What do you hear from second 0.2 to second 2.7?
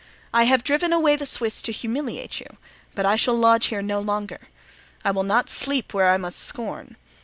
I have driven away the Swiss to humiliate you,